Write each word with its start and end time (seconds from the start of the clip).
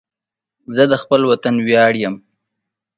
زه 0.75 0.83
د 0.91 0.93
خپل 1.01 1.21
وطن 1.31 1.55
ویاړ 1.67 1.93
یم 2.03 2.15